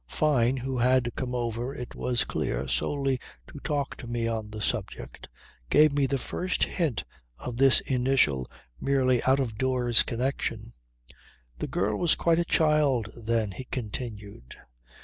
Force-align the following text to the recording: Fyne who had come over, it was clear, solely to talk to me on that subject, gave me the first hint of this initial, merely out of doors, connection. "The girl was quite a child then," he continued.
Fyne 0.07 0.57
who 0.57 0.79
had 0.79 1.13
come 1.15 1.35
over, 1.35 1.75
it 1.75 1.93
was 1.93 2.23
clear, 2.23 2.67
solely 2.67 3.19
to 3.45 3.59
talk 3.59 3.95
to 3.97 4.07
me 4.07 4.27
on 4.27 4.49
that 4.49 4.63
subject, 4.63 5.29
gave 5.69 5.93
me 5.93 6.07
the 6.07 6.17
first 6.17 6.63
hint 6.63 7.03
of 7.37 7.57
this 7.57 7.81
initial, 7.81 8.49
merely 8.79 9.21
out 9.25 9.39
of 9.39 9.59
doors, 9.59 10.01
connection. 10.01 10.73
"The 11.59 11.67
girl 11.67 11.99
was 11.99 12.15
quite 12.15 12.39
a 12.39 12.45
child 12.45 13.11
then," 13.15 13.51
he 13.51 13.65
continued. 13.65 14.55